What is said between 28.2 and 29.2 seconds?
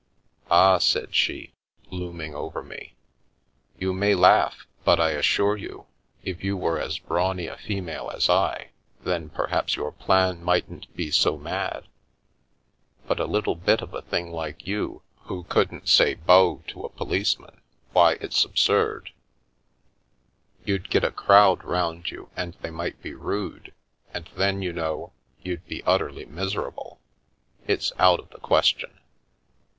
the question."